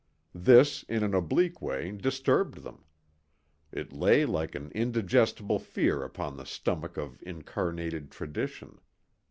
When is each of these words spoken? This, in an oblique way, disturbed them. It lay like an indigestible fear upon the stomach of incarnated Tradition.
This, 0.33 0.81
in 0.89 1.03
an 1.03 1.13
oblique 1.13 1.61
way, 1.61 1.91
disturbed 1.91 2.63
them. 2.63 2.85
It 3.71 3.93
lay 3.93 4.25
like 4.25 4.55
an 4.55 4.71
indigestible 4.73 5.59
fear 5.59 6.01
upon 6.01 6.37
the 6.37 6.45
stomach 6.47 6.97
of 6.97 7.21
incarnated 7.21 8.09
Tradition. 8.09 8.79